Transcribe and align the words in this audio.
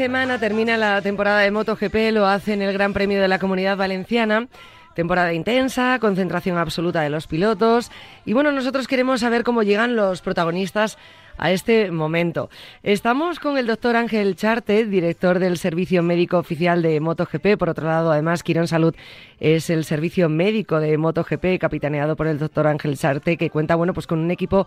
Semana 0.00 0.40
termina 0.40 0.78
la 0.78 1.02
temporada 1.02 1.40
de 1.40 1.50
MotoGP, 1.50 2.10
lo 2.14 2.26
hace 2.26 2.54
en 2.54 2.62
el 2.62 2.72
Gran 2.72 2.94
Premio 2.94 3.20
de 3.20 3.28
la 3.28 3.38
Comunidad 3.38 3.76
Valenciana. 3.76 4.48
Temporada 4.94 5.34
intensa, 5.34 5.98
concentración 6.00 6.56
absoluta 6.56 7.02
de 7.02 7.10
los 7.10 7.26
pilotos. 7.26 7.90
Y 8.24 8.32
bueno, 8.32 8.50
nosotros 8.50 8.88
queremos 8.88 9.20
saber 9.20 9.44
cómo 9.44 9.62
llegan 9.62 9.96
los 9.96 10.22
protagonistas 10.22 10.96
a 11.40 11.50
este 11.50 11.90
momento. 11.90 12.50
Estamos 12.82 13.40
con 13.40 13.56
el 13.56 13.66
doctor 13.66 13.96
Ángel 13.96 14.36
Charte, 14.36 14.84
director 14.84 15.38
del 15.38 15.56
Servicio 15.56 16.02
Médico 16.02 16.36
Oficial 16.36 16.82
de 16.82 17.00
MotoGP. 17.00 17.56
Por 17.58 17.70
otro 17.70 17.86
lado, 17.86 18.12
además, 18.12 18.42
Quirón 18.42 18.68
Salud 18.68 18.94
es 19.40 19.70
el 19.70 19.84
servicio 19.84 20.28
médico 20.28 20.80
de 20.80 20.98
MotoGP, 20.98 21.58
capitaneado 21.58 22.14
por 22.14 22.26
el 22.26 22.38
doctor 22.38 22.66
Ángel 22.66 22.98
Charte, 22.98 23.38
que 23.38 23.48
cuenta 23.48 23.74
bueno, 23.74 23.94
pues 23.94 24.06
con 24.06 24.18
un 24.18 24.30
equipo 24.30 24.66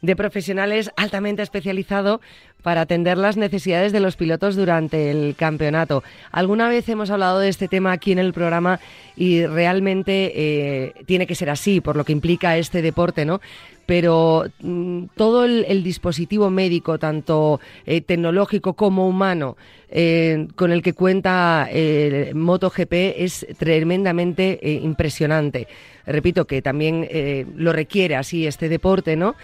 de 0.00 0.16
profesionales 0.16 0.90
altamente 0.96 1.42
especializado 1.42 2.22
para 2.62 2.80
atender 2.80 3.18
las 3.18 3.36
necesidades 3.36 3.92
de 3.92 4.00
los 4.00 4.16
pilotos 4.16 4.56
durante 4.56 5.10
el 5.10 5.36
campeonato. 5.36 6.02
Alguna 6.32 6.68
vez 6.68 6.88
hemos 6.88 7.10
hablado 7.10 7.38
de 7.38 7.50
este 7.50 7.68
tema 7.68 7.92
aquí 7.92 8.12
en 8.12 8.18
el 8.18 8.32
programa 8.32 8.80
y 9.14 9.44
realmente 9.44 10.32
eh, 10.34 10.94
tiene 11.04 11.26
que 11.26 11.34
ser 11.34 11.50
así, 11.50 11.82
por 11.82 11.96
lo 11.96 12.04
que 12.04 12.12
implica 12.12 12.56
este 12.56 12.80
deporte, 12.80 13.26
¿no? 13.26 13.42
Pero 13.86 14.44
mm, 14.60 15.04
todo 15.16 15.44
el, 15.44 15.84
dispositivo 15.84 16.50
médico, 16.50 16.98
tanto 16.98 17.60
eh, 17.86 18.00
tecnológico 18.00 18.74
como 18.74 19.06
humano, 19.08 19.56
eh, 19.88 20.48
con 20.56 20.72
el 20.72 20.82
que 20.82 20.92
cuenta 20.92 21.68
eh, 21.70 22.32
MotoGP 22.34 22.92
es 23.16 23.46
tremendamente 23.58 24.58
impresionante. 24.82 25.68
Repito 26.06 26.46
que 26.46 26.60
también 26.60 27.08
lo 27.56 27.72
requiere 27.72 28.16
así 28.16 28.46
este 28.46 28.68
deporte, 28.68 29.16
¿no? 29.16 29.36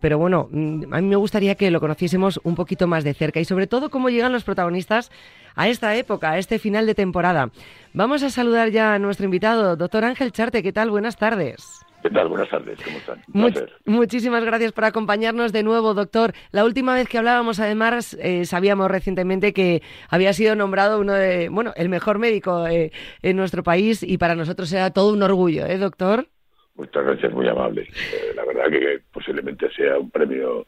pero 0.00 0.18
bueno, 0.18 0.48
mm, 0.50 0.94
a 0.94 1.00
mí 1.00 1.08
me 1.08 1.16
gustaría 1.16 1.56
que 1.56 1.70
lo 1.70 1.80
conociésemos 1.80 2.40
un 2.42 2.54
poquito 2.54 2.86
más 2.86 3.04
de 3.04 3.12
cerca 3.12 3.40
y 3.40 3.44
sobre 3.44 3.66
todo 3.66 3.90
cómo 3.90 4.08
llegan 4.08 4.32
los 4.32 4.44
protagonistas 4.44 5.10
a 5.56 5.68
esta 5.68 5.94
época, 5.96 6.30
a 6.30 6.38
este 6.38 6.58
final 6.58 6.86
de 6.86 6.94
temporada. 6.94 7.50
Vamos 7.92 8.22
a 8.22 8.30
saludar 8.30 8.70
ya 8.70 8.94
a 8.94 8.98
nuestro 8.98 9.24
invitado, 9.24 9.76
doctor 9.76 10.04
Ángel 10.04 10.32
Charte. 10.32 10.62
¿Qué 10.62 10.72
tal? 10.72 10.90
Buenas 10.90 11.16
tardes. 11.16 11.84
¿Qué 12.02 12.08
tal? 12.08 12.28
Buenas 12.28 12.48
tardes, 12.48 12.78
¿cómo 12.82 12.96
están? 12.96 13.22
muchísimas 13.84 14.42
gracias 14.44 14.72
por 14.72 14.84
acompañarnos 14.84 15.52
de 15.52 15.62
nuevo, 15.62 15.92
doctor. 15.92 16.32
La 16.50 16.64
última 16.64 16.94
vez 16.94 17.08
que 17.08 17.18
hablábamos, 17.18 17.60
además, 17.60 18.16
eh, 18.20 18.46
sabíamos 18.46 18.90
recientemente 18.90 19.52
que 19.52 19.82
había 20.08 20.32
sido 20.32 20.56
nombrado 20.56 20.98
uno 20.98 21.12
de, 21.12 21.50
bueno, 21.50 21.72
el 21.76 21.90
mejor 21.90 22.18
médico 22.18 22.66
eh, 22.66 22.90
en 23.20 23.36
nuestro 23.36 23.62
país 23.62 24.02
y 24.02 24.16
para 24.16 24.34
nosotros 24.34 24.72
era 24.72 24.90
todo 24.92 25.12
un 25.12 25.22
orgullo, 25.22 25.66
¿eh, 25.66 25.76
doctor? 25.76 26.26
Muchas 26.76 27.04
gracias, 27.04 27.32
muy 27.34 27.46
amable. 27.48 27.82
Eh, 27.82 28.32
la 28.34 28.46
verdad 28.46 28.70
que 28.70 29.00
posiblemente 29.12 29.70
sea 29.72 29.98
un 29.98 30.10
premio 30.10 30.64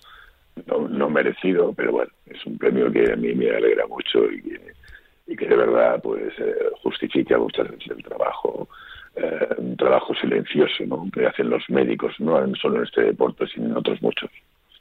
no, 0.67 1.09
merecido, 1.09 1.73
pero 1.73 1.93
bueno, 1.93 2.13
es 2.27 2.45
un 2.45 2.59
premio 2.59 2.93
que 2.93 3.11
a 3.11 3.17
mí 3.17 3.33
me 3.33 3.51
alegra 3.51 3.87
mucho 3.87 4.31
y 4.31 4.43
que, 4.43 4.61
y 5.29 5.37
que 5.37 5.47
de 5.47 5.57
verdad 5.57 5.99
pues 6.03 6.35
justifica 6.83 7.39
muchas 7.39 7.71
veces 7.71 7.93
el 7.97 8.03
trabajo 8.03 8.69
eh, 9.17 9.49
un 9.59 9.77
trabajo 9.77 10.15
silencioso 10.15 10.85
¿no? 10.87 11.09
que 11.13 11.27
hacen 11.27 11.51
los 11.51 11.69
médicos, 11.69 12.15
no 12.19 12.41
solo 12.57 12.79
en 12.79 12.85
este 12.85 13.03
deporte, 13.03 13.47
sino 13.47 13.67
en 13.67 13.77
otros 13.77 14.01
muchos. 14.03 14.31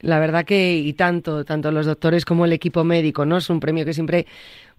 La 0.02 0.18
verdad 0.18 0.44
que 0.44 0.76
y 0.76 0.94
tanto, 0.94 1.44
tanto 1.44 1.70
los 1.70 1.86
doctores 1.86 2.24
como 2.24 2.44
el 2.44 2.52
equipo 2.52 2.82
médico, 2.82 3.24
¿no? 3.24 3.36
Es 3.36 3.48
un 3.50 3.60
premio 3.60 3.84
que 3.84 3.94
siempre, 3.94 4.26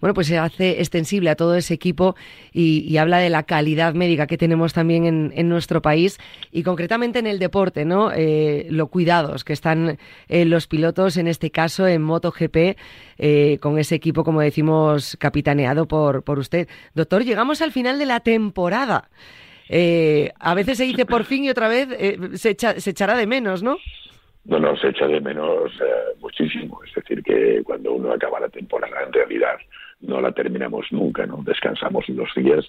bueno, 0.02 0.14
pues 0.14 0.28
se 0.28 0.38
hace 0.38 0.82
extensible 0.82 1.30
a 1.30 1.36
todo 1.38 1.56
ese 1.56 1.74
equipo 1.74 2.18
y, 2.52 2.98
habla 2.98 3.20
de 3.20 3.30
la 3.30 3.44
calidad 3.44 3.94
médica 3.94 4.28
que 4.28 4.38
tenemos 4.38 4.74
también 4.74 5.32
en, 5.34 5.50
nuestro 5.50 5.82
país 5.82 6.20
y 6.52 6.64
concretamente 6.64 7.20
en 7.20 7.28
el 7.28 7.40
deporte, 7.40 7.86
¿no? 7.86 8.12
Eh, 8.14 8.68
lo 8.70 8.88
cuidados 8.88 9.46
que 9.46 9.54
están 9.54 9.98
eh, 10.28 10.44
los 10.44 10.68
pilotos, 10.68 11.16
en 11.16 11.28
este 11.28 11.52
caso 11.52 11.88
en 11.88 12.02
MotoGP, 12.02 12.78
eh, 13.18 13.58
con 13.62 13.80
ese 13.80 13.96
equipo, 13.96 14.26
como 14.26 14.42
decimos, 14.42 15.16
capitaneado 15.20 15.88
por, 15.88 16.24
por 16.24 16.38
usted. 16.38 16.68
Doctor, 16.96 17.24
llegamos 17.24 17.62
al 17.62 17.72
final 17.72 17.98
de 17.98 18.06
la 18.06 18.20
temporada. 18.20 19.10
a 19.70 20.54
veces 20.54 20.78
se 20.78 20.84
dice 20.84 21.06
por 21.06 21.24
fin 21.24 21.46
y 21.46 21.50
otra 21.50 21.70
vez 21.70 21.88
se, 22.38 22.58
se 22.58 22.90
echará 22.90 23.16
de 23.16 23.26
menos, 23.26 23.64
¿no? 23.64 23.78
No 24.46 24.60
nos 24.60 24.84
echa 24.84 25.08
de 25.08 25.22
menos 25.22 25.72
eh, 25.82 26.16
muchísimo. 26.20 26.82
Es 26.84 26.94
decir, 26.94 27.24
que 27.24 27.64
cuando 27.64 27.94
uno 27.94 28.12
acaba 28.12 28.40
la 28.40 28.50
temporada, 28.50 29.04
en 29.04 29.14
realidad 29.14 29.56
no 30.02 30.20
la 30.20 30.32
terminamos 30.32 30.86
nunca, 30.92 31.26
¿no? 31.26 31.42
Descansamos 31.44 32.08
unos 32.10 32.30
días 32.36 32.66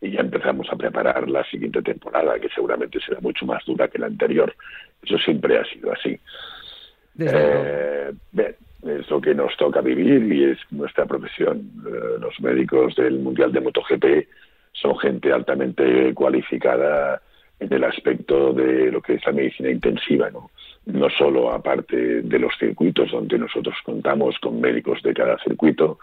y 0.00 0.10
ya 0.10 0.20
empezamos 0.20 0.68
a 0.70 0.76
preparar 0.76 1.28
la 1.30 1.44
siguiente 1.44 1.80
temporada, 1.82 2.38
que 2.38 2.48
seguramente 2.50 3.00
será 3.00 3.20
mucho 3.20 3.46
más 3.46 3.64
dura 3.64 3.88
que 3.88 3.98
la 3.98 4.06
anterior. 4.06 4.54
Eso 5.02 5.16
siempre 5.18 5.58
ha 5.58 5.64
sido 5.64 5.92
así. 5.92 6.18
Eh, 7.18 8.12
es 8.82 9.08
lo 9.08 9.20
que 9.20 9.34
nos 9.34 9.56
toca 9.56 9.80
vivir 9.80 10.30
y 10.30 10.44
es 10.50 10.58
nuestra 10.70 11.06
profesión. 11.06 11.70
Eh, 11.86 12.18
los 12.20 12.38
médicos 12.40 12.94
del 12.96 13.18
Mundial 13.20 13.50
de 13.50 13.60
MotoGP 13.60 14.04
son 14.72 14.98
gente 14.98 15.32
altamente 15.32 16.12
cualificada 16.12 17.22
en 17.60 17.72
el 17.72 17.84
aspecto 17.84 18.52
de 18.52 18.90
lo 18.90 19.00
que 19.00 19.14
es 19.14 19.24
la 19.24 19.32
medicina 19.32 19.70
intensiva, 19.70 20.28
¿no? 20.30 20.50
No 20.86 21.08
solo 21.10 21.52
aparte 21.52 22.22
de 22.22 22.38
los 22.38 22.52
circuitos 22.58 23.10
donde 23.10 23.38
nosotros 23.38 23.76
contamos 23.84 24.38
con 24.38 24.60
médicos 24.60 25.02
de 25.02 25.14
cada 25.14 25.38
circuito, 25.38 25.98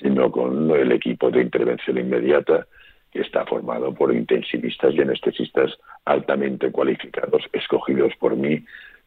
sino 0.00 0.30
con 0.30 0.70
el 0.70 0.92
equipo 0.92 1.30
de 1.30 1.42
intervención 1.42 1.98
inmediata 1.98 2.66
que 3.12 3.20
está 3.20 3.46
formado 3.46 3.94
por 3.94 4.14
intensivistas 4.14 4.94
y 4.94 5.00
anestesistas 5.00 5.72
altamente 6.04 6.70
cualificados, 6.70 7.44
escogidos 7.52 8.12
por 8.18 8.36
mí 8.36 8.64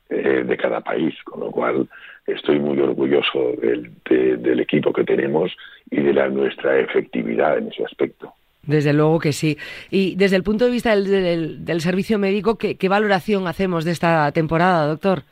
eh, 0.09 0.43
de 0.45 0.57
cada 0.57 0.81
país, 0.81 1.13
con 1.23 1.41
lo 1.41 1.51
cual 1.51 1.87
estoy 2.25 2.59
muy 2.59 2.79
orgulloso 2.79 3.53
del, 3.61 3.91
del 4.05 4.59
equipo 4.59 4.91
que 4.91 5.03
tenemos 5.03 5.55
y 5.91 6.01
de 6.01 6.13
la 6.13 6.29
nuestra 6.29 6.79
efectividad 6.79 7.57
en 7.57 7.67
ese 7.67 7.85
aspecto. 7.85 8.33
Desde 8.69 8.93
luego 8.93 9.17
que 9.17 9.33
sí. 9.33 9.57
Y 9.89 10.15
desde 10.15 10.35
el 10.35 10.43
punto 10.43 10.65
de 10.65 10.71
vista 10.71 10.95
del, 10.95 11.65
del, 11.65 11.81
servicio 11.81 12.19
médico, 12.19 12.55
¿qué, 12.55 12.77
valoración 12.87 13.47
hacemos 13.47 13.83
de 13.83 13.91
esta 13.91 14.31
temporada, 14.31 14.85
doctor? 14.85 15.23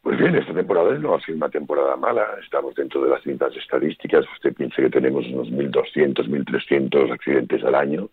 Pues 0.00 0.18
bien, 0.18 0.34
esta 0.34 0.54
temporada 0.54 0.94
no 0.98 1.14
ha 1.14 1.20
sido 1.20 1.36
una 1.36 1.50
temporada 1.50 1.94
mala. 1.96 2.26
Estamos 2.42 2.74
dentro 2.74 3.02
de 3.02 3.10
las 3.10 3.22
cintas 3.22 3.54
estadísticas. 3.54 4.24
Usted 4.32 4.54
piensa 4.54 4.76
que 4.80 4.88
tenemos 4.88 5.26
unos 5.26 5.48
1.200, 5.48 6.26
1.300 6.26 7.12
accidentes 7.12 7.62
al 7.64 7.74
año, 7.74 8.08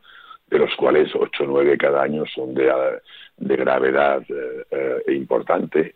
de 0.48 0.60
los 0.60 0.76
cuales 0.76 1.10
8 1.16 1.44
o 1.46 1.48
9 1.48 1.78
cada 1.78 2.04
año 2.04 2.26
son 2.26 2.54
de, 2.56 2.70
gravedad 3.38 4.22
eh, 4.28 4.66
eh, 5.08 5.14
importante. 5.14 5.96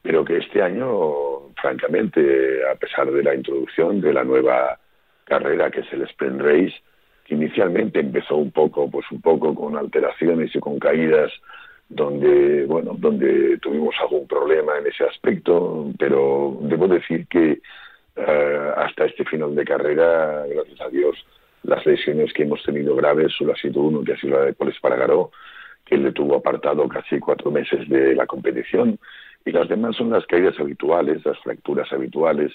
Pero 0.00 0.24
que 0.24 0.38
este 0.38 0.62
año, 0.62 1.52
francamente, 1.60 2.62
a 2.72 2.76
pesar 2.76 3.10
de 3.10 3.22
la 3.22 3.34
introducción 3.34 4.00
de 4.00 4.14
la 4.14 4.24
nueva 4.24 4.78
carrera 5.24 5.70
que 5.70 5.80
es 5.80 5.92
el 5.92 6.02
Sprint 6.02 6.40
Race, 6.40 6.74
inicialmente 7.28 8.00
empezó 8.00 8.36
un 8.36 8.50
poco, 8.50 8.90
pues 8.90 9.06
un 9.10 9.20
poco 9.20 9.54
con 9.54 9.76
alteraciones 9.76 10.54
y 10.54 10.60
con 10.60 10.78
caídas 10.78 11.32
donde, 11.88 12.64
bueno, 12.66 12.94
donde 12.98 13.58
tuvimos 13.58 13.94
algún 14.00 14.26
problema 14.26 14.78
en 14.78 14.86
ese 14.86 15.04
aspecto, 15.04 15.90
pero 15.98 16.56
debo 16.62 16.88
decir 16.88 17.26
que 17.26 17.60
eh, 18.16 18.70
hasta 18.76 19.04
este 19.04 19.24
final 19.24 19.54
de 19.54 19.64
carrera, 19.64 20.46
gracias 20.46 20.80
a 20.80 20.88
Dios, 20.88 21.16
las 21.64 21.84
lesiones 21.86 22.32
que 22.32 22.42
hemos 22.42 22.62
tenido 22.62 22.96
graves 22.96 23.32
solo 23.36 23.52
ha 23.52 23.56
sido 23.56 23.82
uno, 23.82 24.02
que 24.02 24.12
ha 24.12 24.16
sido 24.16 24.38
la 24.38 24.46
de 24.46 24.54
Paul 24.54 24.70
Espargaró, 24.70 25.30
que 25.84 25.96
le 25.96 26.12
tuvo 26.12 26.36
apartado 26.36 26.88
casi 26.88 27.18
cuatro 27.18 27.50
meses 27.50 27.88
de 27.88 28.14
la 28.14 28.26
competición, 28.26 28.98
y 29.44 29.52
las 29.52 29.68
demás 29.68 29.96
son 29.96 30.10
las 30.10 30.24
caídas 30.26 30.58
habituales, 30.58 31.24
las 31.24 31.38
fracturas 31.40 31.92
habituales 31.92 32.52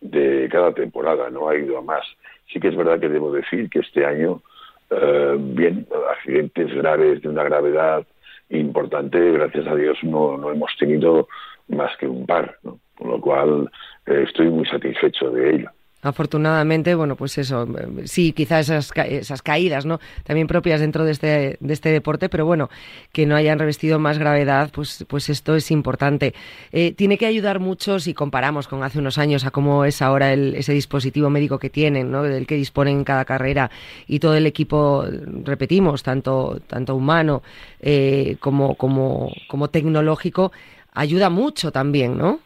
de 0.00 0.48
cada 0.50 0.72
temporada, 0.72 1.30
no 1.30 1.48
ha 1.48 1.56
ido 1.56 1.78
a 1.78 1.82
más. 1.82 2.04
Sí 2.52 2.60
que 2.60 2.68
es 2.68 2.76
verdad 2.76 3.00
que 3.00 3.08
debo 3.08 3.32
decir 3.32 3.68
que 3.70 3.80
este 3.80 4.04
año, 4.04 4.42
eh, 4.90 5.36
bien, 5.38 5.86
accidentes 6.10 6.72
graves 6.74 7.22
de 7.22 7.28
una 7.28 7.44
gravedad 7.44 8.06
importante, 8.50 9.32
gracias 9.32 9.66
a 9.66 9.74
Dios 9.74 9.98
no, 10.02 10.36
no 10.36 10.52
hemos 10.52 10.70
tenido 10.78 11.28
más 11.68 11.96
que 11.96 12.06
un 12.06 12.26
par, 12.26 12.58
con 12.62 13.10
lo 13.10 13.20
cual 13.20 13.70
eh, 14.06 14.24
estoy 14.26 14.48
muy 14.48 14.66
satisfecho 14.66 15.30
de 15.30 15.56
ello. 15.56 15.70
Afortunadamente, 16.08 16.94
bueno, 16.94 17.16
pues 17.16 17.38
eso, 17.38 17.66
sí, 18.04 18.32
quizás 18.32 18.68
esas, 18.68 18.92
esas 19.08 19.42
caídas, 19.42 19.86
¿no? 19.86 20.00
También 20.24 20.46
propias 20.46 20.80
dentro 20.80 21.04
de 21.04 21.12
este, 21.12 21.56
de 21.60 21.72
este 21.72 21.90
deporte, 21.90 22.28
pero 22.28 22.46
bueno, 22.46 22.70
que 23.12 23.26
no 23.26 23.36
hayan 23.36 23.58
revestido 23.58 23.98
más 23.98 24.18
gravedad, 24.18 24.70
pues, 24.72 25.04
pues 25.08 25.28
esto 25.28 25.54
es 25.56 25.70
importante. 25.70 26.34
Eh, 26.72 26.92
tiene 26.92 27.18
que 27.18 27.26
ayudar 27.26 27.60
mucho 27.60 27.98
si 28.00 28.14
comparamos 28.14 28.68
con 28.68 28.82
hace 28.82 28.98
unos 28.98 29.18
años 29.18 29.44
a 29.44 29.50
cómo 29.50 29.84
es 29.84 30.02
ahora 30.02 30.32
ese 30.32 30.72
dispositivo 30.72 31.30
médico 31.30 31.58
que 31.58 31.70
tienen, 31.70 32.10
¿no? 32.10 32.22
Del 32.22 32.46
que 32.46 32.56
disponen 32.56 32.98
en 32.98 33.04
cada 33.04 33.24
carrera 33.24 33.70
y 34.06 34.18
todo 34.18 34.34
el 34.34 34.46
equipo, 34.46 35.04
repetimos, 35.44 36.02
tanto, 36.02 36.60
tanto 36.66 36.94
humano 36.94 37.42
eh, 37.80 38.36
como, 38.40 38.74
como, 38.76 39.32
como 39.48 39.68
tecnológico, 39.68 40.52
ayuda 40.92 41.30
mucho 41.30 41.72
también, 41.72 42.16
¿no? 42.16 42.40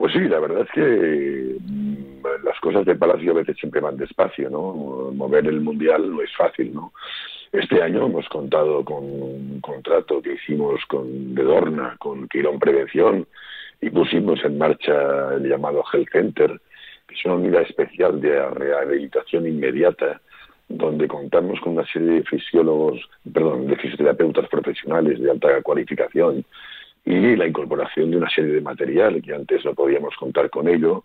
Pues 0.00 0.14
sí, 0.14 0.20
la 0.20 0.40
verdad 0.40 0.62
es 0.62 0.70
que 0.70 1.56
mm, 1.60 2.24
las 2.42 2.58
cosas 2.60 2.86
de 2.86 2.96
Palacio 2.96 3.32
a 3.32 3.34
veces 3.34 3.54
siempre 3.58 3.82
van 3.82 3.98
despacio, 3.98 4.48
¿no? 4.48 5.12
Mover 5.12 5.46
el 5.46 5.60
Mundial 5.60 6.10
no 6.10 6.22
es 6.22 6.34
fácil, 6.34 6.72
¿no? 6.72 6.94
Este 7.52 7.82
año 7.82 8.06
hemos 8.06 8.26
contado 8.30 8.82
con 8.82 9.04
un 9.04 9.60
contrato 9.60 10.22
que 10.22 10.32
hicimos 10.32 10.80
con 10.86 11.34
Dedorna, 11.34 11.96
con 11.98 12.26
Quirón 12.28 12.58
Prevención, 12.58 13.26
y 13.82 13.90
pusimos 13.90 14.42
en 14.42 14.56
marcha 14.56 15.34
el 15.34 15.46
llamado 15.46 15.84
Health 15.92 16.08
Center, 16.10 16.58
que 17.06 17.14
es 17.14 17.24
una 17.26 17.34
unidad 17.34 17.60
especial 17.60 18.22
de 18.22 18.42
rehabilitación 18.52 19.46
inmediata, 19.46 20.18
donde 20.66 21.08
contamos 21.08 21.60
con 21.60 21.74
una 21.74 21.84
serie 21.84 22.12
de 22.12 22.22
fisiólogos, 22.22 23.06
perdón, 23.30 23.66
de 23.66 23.76
fisioterapeutas 23.76 24.48
profesionales 24.48 25.20
de 25.20 25.30
alta 25.30 25.60
cualificación, 25.60 26.42
y 27.04 27.36
la 27.36 27.46
incorporación 27.46 28.10
de 28.10 28.18
una 28.18 28.30
serie 28.30 28.52
de 28.52 28.60
material 28.60 29.22
que 29.22 29.34
antes 29.34 29.64
no 29.64 29.74
podíamos 29.74 30.14
contar 30.16 30.50
con 30.50 30.68
ello, 30.68 31.04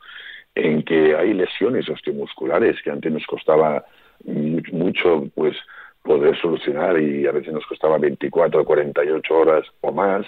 en 0.54 0.84
que 0.84 1.16
hay 1.16 1.34
lesiones 1.34 1.88
osteomusculares 1.90 2.82
que 2.82 2.92
antes 2.92 3.12
nos 3.12 3.26
costaba 3.26 3.86
mucho 4.24 5.26
pues 5.36 5.56
poder 6.02 6.40
solucionar 6.40 7.00
y 7.00 7.28
a 7.28 7.32
veces 7.32 7.54
nos 7.54 7.66
costaba 7.66 7.98
24 7.98 8.62
o 8.62 8.66
48 8.66 9.36
horas 9.36 9.66
o 9.82 9.92
más. 9.92 10.26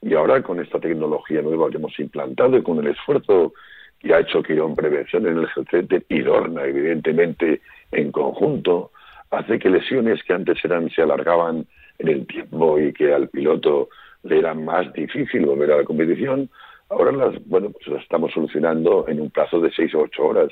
Y 0.00 0.14
ahora 0.14 0.42
con 0.42 0.60
esta 0.60 0.80
tecnología 0.80 1.42
nueva 1.42 1.70
que 1.70 1.76
hemos 1.76 1.98
implantado 1.98 2.56
y 2.56 2.62
con 2.62 2.78
el 2.78 2.88
esfuerzo 2.88 3.52
que 3.98 4.14
ha 4.14 4.20
hecho 4.20 4.42
Quirón 4.42 4.74
Prevención 4.74 5.26
en 5.26 5.38
el 5.38 5.46
GCT 5.46 6.06
y 6.08 6.20
Dorna 6.20 6.64
evidentemente 6.64 7.60
en 7.90 8.12
conjunto 8.12 8.92
hace 9.30 9.58
que 9.58 9.70
lesiones 9.70 10.22
que 10.22 10.32
antes 10.32 10.64
eran 10.64 10.88
se 10.90 11.02
alargaban 11.02 11.66
en 11.98 12.08
el 12.08 12.26
tiempo 12.26 12.78
y 12.78 12.92
que 12.92 13.12
al 13.12 13.28
piloto 13.28 13.88
le 14.22 14.38
era 14.38 14.54
más 14.54 14.92
difícil 14.92 15.46
volver 15.46 15.72
a 15.72 15.76
la 15.78 15.84
competición, 15.84 16.48
ahora 16.88 17.12
las, 17.12 17.46
bueno, 17.46 17.70
pues 17.70 17.86
las 17.88 18.02
estamos 18.02 18.32
solucionando 18.32 19.06
en 19.08 19.20
un 19.20 19.30
plazo 19.30 19.60
de 19.60 19.70
seis 19.72 19.94
o 19.94 20.00
ocho 20.00 20.26
horas, 20.26 20.50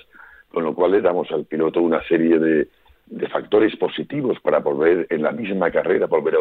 con 0.52 0.64
lo 0.64 0.74
cual 0.74 0.92
le 0.92 1.00
damos 1.00 1.30
al 1.32 1.44
piloto 1.44 1.80
una 1.80 2.02
serie 2.04 2.38
de, 2.38 2.68
de 3.06 3.28
factores 3.28 3.76
positivos 3.76 4.38
para 4.40 4.58
volver 4.58 5.06
en 5.10 5.22
la 5.22 5.30
misma 5.30 5.70
carrera, 5.70 6.06
volver 6.06 6.34
a, 6.34 6.38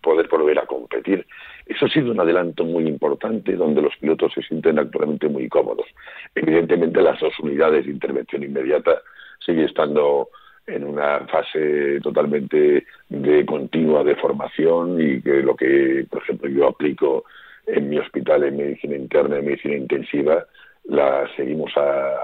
poder 0.00 0.28
volver 0.28 0.58
a 0.58 0.66
competir. 0.66 1.26
Eso 1.66 1.86
ha 1.86 1.88
sido 1.88 2.10
un 2.10 2.20
adelanto 2.20 2.64
muy 2.64 2.86
importante 2.86 3.54
donde 3.54 3.82
los 3.82 3.96
pilotos 3.96 4.32
se 4.32 4.42
sienten 4.42 4.78
actualmente 4.78 5.28
muy 5.28 5.48
cómodos. 5.48 5.86
Evidentemente 6.34 7.02
las 7.02 7.20
dos 7.20 7.38
unidades 7.40 7.84
de 7.84 7.92
intervención 7.92 8.42
inmediata 8.42 9.02
sigue 9.44 9.64
estando 9.64 10.30
en 10.66 10.84
una 10.84 11.20
fase 11.26 12.00
totalmente 12.00 12.84
de 13.08 13.46
continua 13.46 14.02
de 14.02 14.16
formación 14.16 15.00
y 15.00 15.20
que 15.22 15.42
lo 15.42 15.54
que, 15.54 16.06
por 16.10 16.22
ejemplo, 16.22 16.48
yo 16.48 16.68
aplico 16.68 17.24
en 17.66 17.88
mi 17.88 17.98
hospital 17.98 18.44
en 18.44 18.56
medicina 18.56 18.96
interna 18.96 19.38
y 19.38 19.42
medicina 19.42 19.76
intensiva, 19.76 20.46
la 20.84 21.28
seguimos 21.36 21.72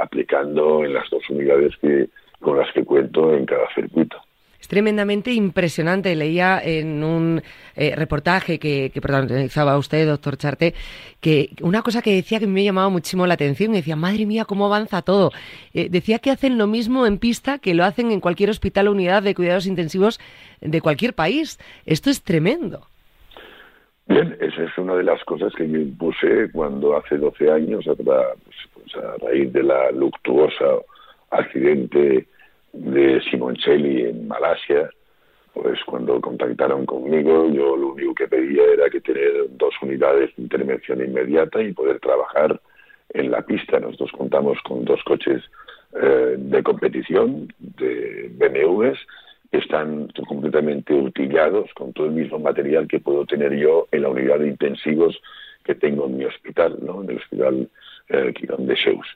aplicando 0.01 0.85
en 0.85 0.95
las 0.95 1.09
dos 1.11 1.23
unidades 1.31 1.77
que, 1.79 2.09
con 2.41 2.59
las 2.59 2.73
que 2.73 2.85
cuento 2.85 3.35
en 3.35 3.47
cada 3.47 3.67
circuito. 3.75 4.17
Es 4.63 4.69
tremendamente 4.69 5.33
impresionante. 5.33 6.15
Leía 6.15 6.61
en 6.63 7.03
un 7.03 7.43
eh, 7.75 7.97
reportaje 7.97 8.61
que, 8.61 8.93
protagonizaba 9.03 9.77
usted, 9.77 10.07
doctor 10.07 10.37
Charte, 10.37 10.73
que 11.21 11.51
una 11.63 11.83
cosa 11.83 12.01
que 12.01 12.15
decía 12.15 12.39
que 12.39 12.47
me 12.47 12.63
llamaba 12.63 12.89
muchísimo 12.89 13.27
la 13.27 13.35
atención, 13.35 13.73
decía, 13.73 13.97
madre 13.97 14.25
mía, 14.25 14.45
cómo 14.45 14.67
avanza 14.67 15.03
todo. 15.03 15.33
Eh, 15.75 15.89
decía 15.91 16.21
que 16.21 16.31
hacen 16.31 16.59
lo 16.59 16.69
mismo 16.69 17.07
en 17.07 17.19
pista 17.19 17.59
que 17.59 17.75
lo 17.75 17.85
hacen 17.85 18.13
en 18.13 18.21
cualquier 18.21 18.51
hospital 18.51 18.87
o 18.87 18.93
unidad 18.93 19.25
de 19.25 19.35
cuidados 19.35 19.67
intensivos 19.67 20.21
de 20.61 20.81
cualquier 20.81 21.15
país. 21.15 21.59
Esto 21.85 22.09
es 22.09 22.23
tremendo. 22.23 22.87
Bien, 24.07 24.37
esa 24.41 24.63
es 24.63 24.79
una 24.79 24.95
de 24.95 25.03
las 25.03 25.25
cosas 25.25 25.53
que 25.57 25.69
yo 25.69 25.79
impuse 25.79 26.53
cuando 26.53 26.97
hace 26.97 27.17
12 27.17 27.51
años, 27.51 27.85
pues, 27.85 27.97
pues, 27.97 29.05
a 29.05 29.17
raíz 29.27 29.53
de 29.53 29.65
la 29.65 29.91
luctuosa 29.91 30.67
accidente 31.31 32.29
de 32.73 33.21
Simoncelli 33.31 34.03
en 34.03 34.29
Malasia, 34.29 34.91
pues 35.53 35.79
cuando 35.85 36.21
contactaron 36.21 36.87
conmigo, 36.87 37.49
yo 37.51 37.77
lo 37.77 37.93
único 37.93 38.15
que 38.15 38.29
pedía 38.29 38.63
era 38.73 38.89
que 38.89 39.01
tener 39.01 39.47
dos 39.51 39.75
unidades 39.83 40.35
de 40.37 40.43
intervención 40.43 41.05
inmediata 41.05 41.63
y 41.63 41.73
poder 41.73 42.01
trabajar 42.01 42.61
en 43.11 43.31
la 43.31 43.43
pista. 43.43 43.79
Nosotros 43.79 44.13
contamos 44.13 44.59
con 44.65 44.85
dos 44.85 45.03
coches 45.05 45.43
eh, 46.01 46.37
de 46.39 46.63
competición 46.63 47.53
de 47.59 48.31
BMWs 48.35 48.99
que 49.51 49.59
están 49.59 50.09
completamente 50.27 50.95
utillados 50.95 51.71
con 51.75 51.93
todo 51.93 52.07
el 52.07 52.13
mismo 52.13 52.39
material 52.39 52.89
que 52.89 53.01
puedo 53.01 53.27
tener 53.27 53.55
yo 53.55 53.87
en 53.93 54.03
la 54.03 54.09
unidad 54.09 54.39
de 54.39 54.49
intensivos 54.49 55.21
que 55.63 55.75
tengo 55.75 56.07
en 56.07 56.17
mi 56.17 56.25
hospital, 56.25 56.79
¿no? 56.81 57.03
en 57.03 57.11
el 57.11 57.17
hospital 57.19 57.69
eh, 58.09 58.33
Quirón 58.35 58.67
de 58.67 58.75
Sheus. 58.75 59.07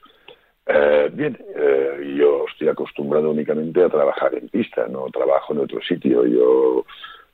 Eh, 0.69 1.09
bien, 1.13 1.37
eh, 1.55 2.15
yo 2.17 2.45
estoy 2.51 2.67
acostumbrado 2.67 3.31
únicamente 3.31 3.81
a 3.81 3.89
trabajar 3.89 4.35
en 4.35 4.49
pista, 4.49 4.85
no 4.87 5.07
trabajo 5.09 5.53
en 5.53 5.59
otro 5.59 5.81
sitio. 5.81 6.25
Yo, 6.25 6.85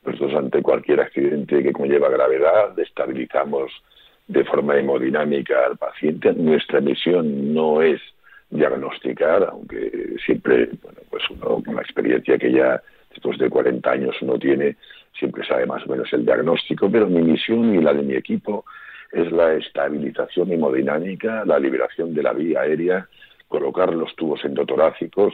nosotros 0.06 0.36
ante 0.36 0.62
cualquier 0.62 1.02
accidente 1.02 1.64
que 1.64 1.74
conlleva 1.74 2.10
gravedad, 2.10 2.78
estabilizamos 2.78 3.72
de 4.28 4.44
forma 4.46 4.78
hemodinámica 4.78 5.66
al 5.66 5.78
paciente. 5.78 6.32
Nuestra 6.34 6.80
misión 6.80 7.54
no 7.54 7.82
es 7.82 8.00
diagnosticar, 8.52 9.50
aunque 9.52 10.16
siempre, 10.24 10.70
bueno, 10.84 11.00
pues 11.10 11.24
uno 11.32 11.64
con 11.64 11.76
la 11.76 11.82
experiencia 11.82 12.38
que 12.38 12.52
ya 12.52 12.82
después 13.10 13.40
de 13.40 13.50
40 13.50 13.90
años 13.90 14.16
uno 14.22 14.38
tiene, 14.38 14.76
siempre 15.18 15.44
sabe 15.46 15.66
más 15.66 15.86
o 15.88 15.90
menos 15.90 16.12
el 16.14 16.24
diagnóstico, 16.24 16.90
pero 16.92 17.08
mi 17.08 17.24
misión 17.24 17.74
y 17.74 17.82
la 17.82 17.94
de 17.94 18.04
mi 18.04 18.14
equipo 18.14 18.64
es 19.12 19.32
la 19.32 19.54
estabilización 19.54 20.52
hemodinámica, 20.52 21.44
la 21.46 21.60
liberación 21.60 22.14
de 22.14 22.24
la 22.24 22.34
vía 22.34 22.62
aérea, 22.62 23.08
colocar 23.48 23.94
los 23.94 24.16
tubos 24.16 24.44
endotorácicos, 24.46 25.34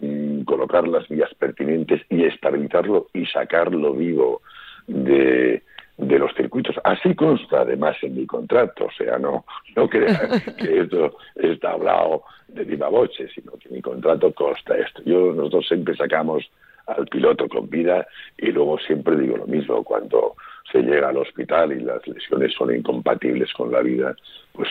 mm, 0.00 0.42
colocar 0.42 0.86
las 0.88 1.08
vías 1.08 1.32
pertinentes 1.34 2.02
y 2.08 2.24
estabilizarlo 2.24 3.08
y 3.12 3.26
sacarlo 3.26 3.92
vivo 3.92 4.42
de, 4.86 5.62
los 5.98 6.34
circuitos. 6.34 6.76
Así 6.84 7.14
consta 7.14 7.60
además 7.60 7.96
en 8.02 8.16
mi 8.16 8.26
contrato, 8.26 8.86
o 8.86 8.90
sea, 8.90 9.18
no, 9.18 9.44
no 9.76 9.88
crean 9.88 10.30
que 10.58 10.80
esto 10.80 11.16
está 11.36 11.72
hablado 11.72 12.24
de 12.48 12.64
viva 12.64 12.88
voce, 12.88 13.28
sino 13.34 13.52
que 13.52 13.68
mi 13.68 13.80
contrato 13.80 14.32
consta 14.32 14.76
esto. 14.76 15.02
Yo, 15.04 15.32
nosotros 15.32 15.66
siempre 15.68 15.96
sacamos 15.96 16.50
al 16.86 17.06
piloto 17.06 17.48
con 17.48 17.68
vida 17.68 18.06
y 18.38 18.50
luego 18.50 18.78
siempre 18.78 19.16
digo 19.16 19.36
lo 19.36 19.46
mismo, 19.46 19.84
cuando 19.84 20.34
se 20.70 20.82
llega 20.82 21.08
al 21.08 21.16
hospital 21.16 21.72
y 21.72 21.80
las 21.80 22.06
lesiones 22.06 22.52
son 22.54 22.74
incompatibles 22.74 23.52
con 23.52 23.72
la 23.72 23.80
vida, 23.80 24.14
pues 24.52 24.68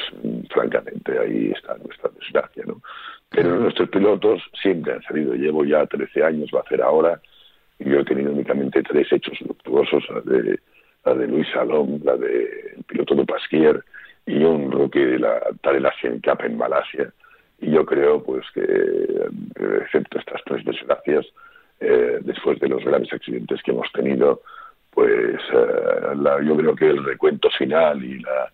francamente 0.49 1.17
ahí 1.19 1.51
está 1.55 1.75
nuestra 1.77 2.09
desgracia, 2.19 2.63
¿no? 2.65 2.81
Pero 3.29 3.55
nuestros 3.57 3.89
pilotos 3.89 4.41
siempre 4.61 4.93
han 4.93 5.01
salido, 5.03 5.33
llevo 5.33 5.63
ya 5.65 5.85
13 5.85 6.23
años, 6.23 6.49
va 6.55 6.61
a 6.61 6.69
ser 6.69 6.81
ahora, 6.81 7.21
y 7.77 7.89
yo 7.89 7.99
he 7.99 8.05
tenido 8.05 8.31
únicamente 8.31 8.81
tres 8.83 9.11
hechos 9.11 9.39
luctuosos, 9.41 10.03
la 10.09 10.21
de, 10.21 10.59
la 11.05 11.13
de 11.13 11.27
Luis 11.27 11.47
Salom, 11.53 11.99
la 12.03 12.13
del 12.13 12.21
de 12.21 12.83
piloto 12.87 13.15
de 13.15 13.25
Pasquier 13.25 13.83
y 14.25 14.43
un 14.43 14.71
rookie 14.71 15.05
de 15.05 15.19
la 15.19 15.39
Tarela 15.61 15.93
Cup 16.01 16.41
en 16.43 16.57
Malasia, 16.57 17.11
y 17.61 17.71
yo 17.71 17.85
creo 17.85 18.23
pues 18.23 18.45
que, 18.53 18.61
excepto 19.81 20.19
estas 20.19 20.41
tres 20.45 20.63
desgracias, 20.65 21.25
eh, 21.79 22.19
después 22.21 22.59
de 22.59 22.67
los 22.67 22.83
graves 22.83 23.11
accidentes 23.13 23.61
que 23.63 23.71
hemos 23.71 23.91
tenido, 23.91 24.41
pues 24.91 25.39
eh, 25.53 26.15
la, 26.15 26.41
yo 26.41 26.55
creo 26.58 26.75
que 26.75 26.89
el 26.89 27.03
recuento 27.03 27.50
final 27.58 28.03
y 28.03 28.19
la, 28.19 28.51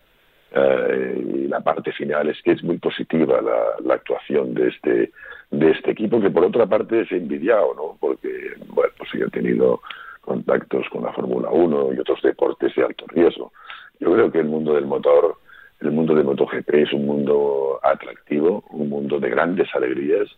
eh, 0.52 1.46
la 1.48 1.60
parte 1.60 1.92
final 1.92 2.28
es 2.28 2.40
que 2.42 2.52
es 2.52 2.62
muy 2.62 2.78
positiva 2.78 3.40
la, 3.40 3.94
actuación 3.94 4.54
de 4.54 4.68
este 4.68 5.12
de 5.50 5.70
este 5.70 5.92
equipo 5.92 6.20
que 6.20 6.30
por 6.30 6.44
otra 6.44 6.66
parte 6.66 7.02
es 7.02 7.12
envidiado, 7.12 7.74
¿no? 7.74 7.96
Porque 8.00 8.54
bueno, 8.68 8.92
pues 8.98 9.10
he 9.14 9.30
tenido 9.30 9.80
contactos 10.20 10.88
con 10.90 11.04
la 11.04 11.12
Fórmula 11.12 11.50
1 11.50 11.94
y 11.94 11.98
otros 12.00 12.20
deportes 12.22 12.74
de 12.74 12.82
alto 12.82 13.04
riesgo. 13.08 13.52
Yo 14.00 14.12
creo 14.12 14.30
que 14.30 14.40
el 14.40 14.46
mundo 14.46 14.74
del 14.74 14.86
motor, 14.86 15.36
el 15.80 15.92
mundo 15.92 16.14
de 16.14 16.24
MotoGP 16.24 16.74
es 16.74 16.92
un 16.92 17.06
mundo 17.06 17.78
atractivo, 17.82 18.64
un 18.70 18.88
mundo 18.88 19.20
de 19.20 19.30
grandes 19.30 19.68
alegrías, 19.74 20.28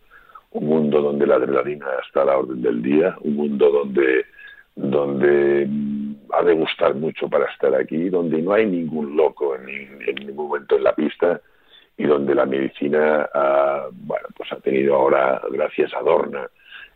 un 0.51 0.67
mundo 0.67 1.01
donde 1.01 1.27
la 1.27 1.35
adrenalina 1.35 1.87
está 2.05 2.21
a 2.21 2.25
la 2.25 2.37
orden 2.37 2.61
del 2.61 2.81
día, 2.81 3.15
un 3.21 3.35
mundo 3.35 3.69
donde 3.69 4.25
donde 4.99 5.67
ha 6.31 6.43
de 6.43 6.53
gustar 6.53 6.95
mucho 6.95 7.29
para 7.29 7.45
estar 7.45 7.73
aquí, 7.75 8.09
donde 8.09 8.41
no 8.41 8.53
hay 8.53 8.65
ningún 8.65 9.15
loco 9.15 9.55
en, 9.55 9.65
ningún 10.15 10.47
momento 10.47 10.75
en 10.75 10.83
la 10.83 10.93
pista 10.93 11.41
y 11.97 12.03
donde 12.03 12.35
la 12.35 12.45
medicina 12.45 13.29
ha, 13.33 13.87
bueno, 13.91 14.27
pues 14.35 14.51
ha 14.51 14.57
tenido 14.57 14.95
ahora, 14.95 15.41
gracias 15.51 15.93
a 15.93 16.01
Dorna 16.01 16.47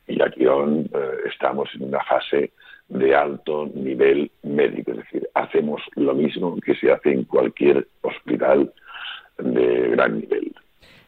y 0.07 0.21
a 0.21 0.29
Quirón, 0.29 0.89
eh, 0.93 1.11
estamos 1.31 1.69
en 1.75 1.83
una 1.85 2.03
fase 2.03 2.51
de 2.89 3.15
alto 3.15 3.69
nivel 3.73 4.29
médico, 4.43 4.91
es 4.91 4.97
decir, 4.97 5.29
hacemos 5.33 5.81
lo 5.95 6.13
mismo 6.13 6.57
que 6.59 6.75
se 6.75 6.91
hace 6.91 7.11
en 7.11 7.23
cualquier 7.23 7.87
hospital 8.01 8.71
de 9.37 9.89
gran 9.89 10.19
nivel. 10.19 10.53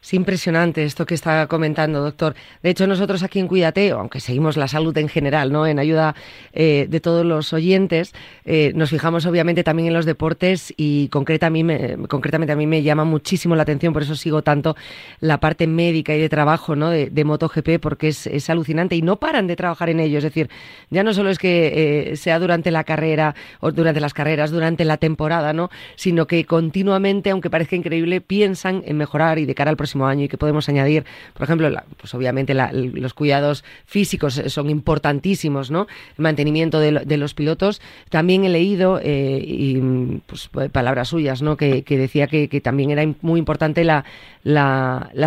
Es 0.02 0.14
impresionante 0.14 0.84
esto 0.84 1.06
que 1.06 1.14
está 1.14 1.46
comentando, 1.46 2.00
doctor. 2.00 2.34
De 2.62 2.70
hecho, 2.70 2.86
nosotros 2.86 3.22
aquí 3.22 3.38
en 3.38 3.48
Cuídate, 3.48 3.90
aunque 3.90 4.20
seguimos 4.20 4.56
la 4.56 4.68
salud 4.68 4.96
en 4.98 5.08
general, 5.08 5.52
¿no? 5.52 5.66
En 5.66 5.78
ayuda 5.78 6.14
eh, 6.52 6.86
de 6.88 7.00
todos 7.00 7.24
los 7.24 7.52
oyentes, 7.52 8.14
eh, 8.44 8.72
nos 8.74 8.90
fijamos 8.90 9.26
obviamente 9.26 9.64
también 9.64 9.88
en 9.88 9.94
los 9.94 10.06
deportes 10.06 10.72
y 10.76 11.08
concreta 11.08 11.48
a 11.48 11.50
mí 11.50 11.64
concretamente 12.08 12.52
a 12.52 12.56
mí 12.56 12.66
me 12.66 12.82
llama 12.82 13.04
muchísimo 13.04 13.56
la 13.56 13.62
atención, 13.62 13.92
por 13.92 14.02
eso 14.02 14.14
sigo 14.14 14.42
tanto 14.42 14.76
la 15.20 15.40
parte 15.40 15.66
médica 15.66 16.14
y 16.14 16.20
de 16.20 16.28
trabajo, 16.28 16.76
¿no? 16.76 16.90
De, 16.90 17.24
MotoGP, 17.26 17.80
porque 17.80 18.08
es, 18.08 18.50
alucinante 18.50 18.94
y 18.94 19.02
no 19.02 19.16
paran 19.16 19.48
de 19.48 19.56
trabajar 19.56 19.90
en 19.90 19.98
ello. 20.00 20.18
Es 20.18 20.24
decir, 20.24 20.48
ya 20.90 21.02
no 21.02 21.12
solo 21.12 21.30
es 21.30 21.38
que 21.38 22.12
eh, 22.12 22.16
sea 22.16 22.38
durante 22.38 22.70
la 22.70 22.84
carrera 22.84 23.34
o 23.60 23.72
durante 23.72 24.00
las 24.00 24.14
carreras, 24.14 24.50
durante 24.50 24.84
la 24.84 24.96
temporada, 24.98 25.52
¿no? 25.52 25.70
Sino 25.96 26.26
que 26.26 26.44
continuamente, 26.44 27.30
aunque 27.30 27.50
parezca 27.50 27.74
increíble, 27.74 28.20
piensan 28.20 28.82
en 28.86 28.96
mejorar 28.96 29.38
y 29.38 29.46
de 29.46 29.54
cara 29.54 29.70
al 29.70 29.76
próximo 29.86 30.06
año 30.06 30.24
y 30.24 30.28
que 30.28 30.36
podemos 30.36 30.68
añadir, 30.68 31.04
por 31.32 31.44
ejemplo, 31.44 31.70
pues 31.96 32.12
obviamente 32.14 32.54
los 32.54 33.14
cuidados 33.14 33.62
físicos 33.84 34.42
son 34.46 34.68
importantísimos, 34.68 35.70
¿no? 35.70 35.86
El 36.18 36.22
mantenimiento 36.22 36.80
de, 36.80 37.16
los 37.16 37.34
pilotos. 37.34 37.80
También 38.10 38.44
he 38.44 38.48
leído 38.48 38.98
eh, 39.00 40.20
pues, 40.26 40.50
palabras 40.72 41.08
suyas, 41.08 41.40
¿no? 41.40 41.56
Que, 41.56 41.84
decía 41.86 42.26
que, 42.26 42.60
también 42.60 42.90
era 42.90 43.06
muy 43.22 43.38
importante 43.38 43.84
la, 43.84 44.04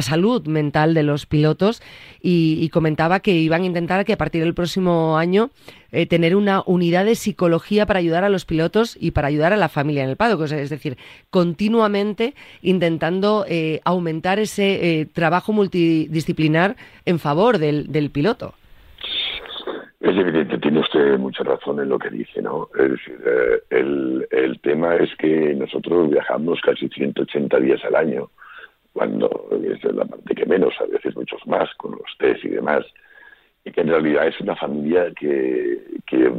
salud 0.02 0.46
mental 0.46 0.94
de 0.94 1.04
los 1.04 1.26
pilotos 1.26 1.82
y, 2.22 2.68
comentaba 2.70 3.22
que 3.22 3.32
iban 3.32 3.64
a 3.64 3.66
intentar 3.66 4.04
que 4.06 4.14
a 4.14 4.18
partir 4.18 4.44
del 4.44 4.54
próximo 4.54 5.18
año 5.18 5.52
eh, 5.92 6.06
tener 6.06 6.36
una 6.36 6.62
unidad 6.66 7.06
de 7.06 7.16
psicología 7.16 7.86
para 7.86 8.00
ayudar 8.00 8.24
a 8.24 8.30
los 8.30 8.46
pilotos 8.46 8.98
y 9.00 9.12
para 9.12 9.28
ayudar 9.28 9.54
a 9.54 9.58
la 9.58 9.70
familia 9.70 10.04
en 10.04 10.10
el 10.10 10.18
paddock. 10.18 10.44
Es 10.52 10.70
decir, 10.70 10.98
continuamente 11.30 12.34
intentando 12.62 13.46
eh, 13.48 13.82
aumentar 13.86 14.40
ese 14.40 15.00
eh, 15.02 15.06
trabajo 15.06 15.52
multidisciplinar 15.52 16.76
en 17.06 17.20
favor 17.20 17.58
del, 17.58 17.92
del 17.92 18.12
piloto. 18.12 18.54
Es 20.00 20.16
evidente, 20.16 20.58
tiene 20.60 20.80
usted 20.80 21.18
mucha 21.18 21.44
razón 21.44 21.80
en 21.82 21.90
lo 21.90 22.00
que 22.00 22.10
dice, 22.10 22.42
¿no? 22.42 22.70
Es 22.80 22.92
decir, 22.92 23.20
el, 23.70 24.28
el 24.32 24.60
tema 24.62 24.96
es 24.96 25.10
que 25.18 25.54
nosotros 25.56 26.10
viajamos 26.10 26.62
casi 26.62 26.88
180 26.88 27.60
días 27.60 27.84
al 27.84 27.96
año, 27.96 28.30
cuando 28.94 29.50
es 29.62 29.84
la 29.94 30.06
parte 30.06 30.36
que 30.36 30.46
menos, 30.46 30.74
a 30.80 30.86
veces 30.86 31.16
muchos 31.18 31.46
más, 31.48 31.70
con 31.76 31.92
los 31.92 32.18
test 32.18 32.46
y 32.46 32.50
demás 32.50 32.86
y 33.70 33.72
que 33.72 33.82
en 33.82 33.90
realidad 33.90 34.28
es 34.28 34.40
una 34.42 34.56
familia 34.56 35.12
que, 35.16 35.80
que, 36.08 36.30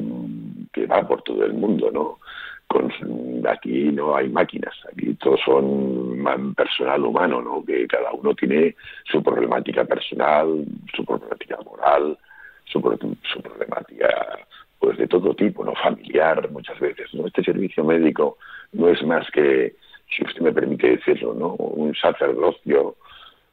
va 0.86 1.06
por 1.06 1.22
todo 1.22 1.44
el 1.44 1.54
mundo, 1.54 1.90
¿no? 1.92 2.18
Con, 2.66 2.90
aquí 3.48 3.90
no 3.92 4.16
hay 4.16 4.28
máquinas, 4.28 4.74
aquí 4.90 5.14
todos 5.14 5.40
son 5.44 6.24
personal 6.56 7.04
humano, 7.04 7.40
¿no? 7.40 7.64
Que 7.64 7.86
cada 7.86 8.12
uno 8.12 8.34
tiene 8.34 8.74
su 9.04 9.22
problemática 9.22 9.84
personal, 9.84 10.64
su 10.94 11.04
problemática 11.04 11.58
moral, 11.64 12.18
su, 12.64 12.80
su 13.32 13.42
problemática 13.42 14.08
pues 14.78 14.96
de 14.98 15.06
todo 15.06 15.34
tipo, 15.34 15.64
no 15.64 15.74
familiar 15.74 16.50
muchas 16.50 16.78
veces, 16.80 17.12
¿no? 17.14 17.26
Este 17.26 17.44
servicio 17.44 17.84
médico 17.84 18.38
no 18.72 18.88
es 18.88 19.02
más 19.04 19.30
que, 19.30 19.74
si 20.16 20.24
usted 20.24 20.40
me 20.40 20.52
permite 20.52 20.96
decirlo, 20.96 21.34
¿no? 21.34 21.54
Un 21.54 21.94
sacerdocio, 21.94 22.96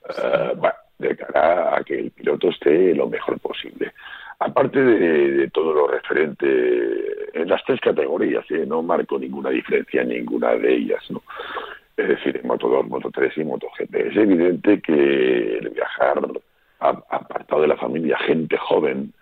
uh, 0.10 0.58
de 1.00 1.16
cara 1.16 1.77
a 1.77 1.84
que 1.84 2.00
el 2.00 2.12
piloto 2.12 2.50
esté 2.50 2.94
lo 2.96 3.08
mejor 3.08 3.39
posible. 3.39 3.94
Aparte 4.39 4.80
de, 4.80 5.50
todo 5.50 5.74
lo 5.74 5.88
referente 5.88 6.46
en 7.34 7.50
las 7.50 7.63
tres 7.66 7.80
categorías, 7.82 8.46
¿eh? 8.51 8.66
no 8.68 8.84
marco 8.84 9.18
ninguna 9.18 9.50
diferencia 9.50 10.01
en 10.01 10.10
ninguna 10.10 10.56
de 10.56 10.75
ellas, 10.75 11.04
¿no? 11.10 11.24
es 11.98 12.08
decir, 12.08 12.39
en 12.42 12.48
Moto 12.48 12.70
2, 12.70 12.88
Moto 12.88 13.10
3 13.12 13.38
y 13.38 13.44
Moto 13.44 13.68
GP. 13.77 13.96
Es 13.96 14.16
evidente 14.16 14.80
que 14.82 15.58
el 15.58 15.70
viajar 15.70 16.22
apartado 16.80 17.63
de 17.63 17.68
la 17.68 17.75
familia, 17.75 18.18
gente 18.20 18.56
joven, 18.56 19.13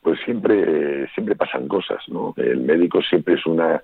pues 0.00 0.20
siempre, 0.24 1.08
siempre 1.08 1.34
pasan 1.34 1.66
cosas, 1.66 2.08
¿no? 2.08 2.32
El 2.36 2.60
médico 2.60 3.02
siempre 3.02 3.34
es 3.34 3.44
una, 3.46 3.82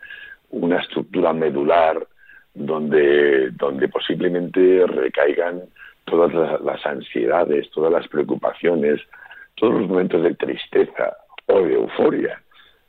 una 0.51 0.79
estructura 0.79 1.33
medular 1.33 2.07
donde, 2.55 3.51
donde 3.51 3.89
posiblemente 3.89 4.87
recaigan 4.87 5.63
todas 6.07 6.33
las, 6.63 6.87
ansiedades, 6.87 7.71
todas 7.71 7.93
las 7.93 8.09
preocupaciones, 8.09 9.01
todos 9.57 9.81
los 9.81 9.89
momentos 9.89 10.23
de 10.23 10.35
tristeza 10.35 11.17
o 11.47 11.61
de 11.61 11.75
euforia 11.75 12.41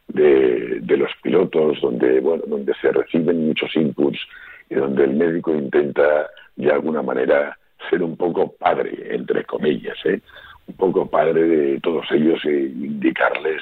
de, 0.07 0.97
los 0.97 1.11
pilotos, 1.21 1.79
donde, 1.81 2.19
bueno, 2.21 2.43
donde 2.47 2.73
se 2.81 2.91
reciben 2.91 3.47
muchos 3.47 3.75
inputs 3.75 4.19
y 4.69 4.75
donde 4.75 5.03
el 5.03 5.13
médico 5.13 5.53
intenta 5.53 6.27
de 6.55 6.71
alguna 6.71 7.01
manera 7.01 7.57
ser 7.89 8.01
un 8.01 8.15
poco 8.17 8.53
padre, 8.53 9.15
entre 9.15 9.43
comillas, 9.43 9.97
¿eh? 10.05 10.21
un 10.67 10.75
poco 10.75 11.09
padre 11.09 11.41
de 11.43 11.79
todos 11.81 12.05
ellos 12.11 12.43
e 12.45 12.51
indicarles, 12.51 13.61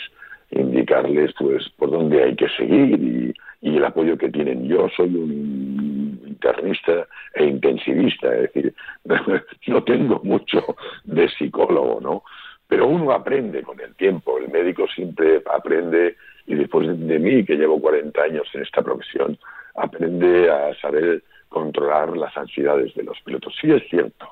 indicarles 0.52 1.34
pues 1.38 1.68
por 1.78 1.92
dónde 1.92 2.24
hay 2.24 2.36
que 2.36 2.48
seguir 2.50 3.00
y, 3.00 3.34
y 3.62 3.78
el 3.78 3.86
apoyo 3.86 4.18
que 4.18 4.30
tienen. 4.30 4.68
Yo 4.68 4.88
soy 4.96 5.14
un 5.14 5.95
internista 6.36 7.08
e 7.34 7.46
intensivista, 7.46 8.34
es 8.36 8.54
decir, 8.54 8.74
no 9.68 9.84
tengo 9.84 10.20
mucho 10.24 10.76
de 11.04 11.30
psicólogo, 11.30 12.00
¿no? 12.02 12.24
Pero 12.68 12.88
uno 12.88 13.12
aprende 13.12 13.62
con 13.64 13.80
el 13.80 13.96
tiempo, 13.96 14.38
el 14.38 14.50
médico 14.50 14.88
siempre 14.88 15.42
aprende, 15.52 16.16
y 16.48 16.56
después 16.56 16.88
de 16.88 17.20
mí, 17.20 17.46
que 17.46 17.56
llevo 17.56 17.80
40 17.80 18.22
años 18.22 18.48
en 18.54 18.62
esta 18.62 18.82
profesión, 18.82 19.38
aprende 19.76 20.50
a 20.50 20.74
saber 20.82 21.24
controlar 21.50 22.18
las 22.18 22.36
ansiedades 22.36 22.94
de 22.96 23.04
los 23.04 23.20
pilotos. 23.22 23.54
Sí 23.62 23.72
es 23.72 23.84
cierto, 23.90 24.28